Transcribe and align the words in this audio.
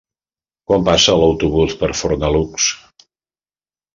Quan 0.69 0.85
passa 0.87 1.17
l'autobús 1.23 1.75
per 1.83 1.91
Fornalutx? 1.99 2.71